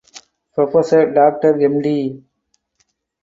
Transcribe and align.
Professor 0.55 1.13
Doctor 1.13 1.53
Md. 1.59 2.23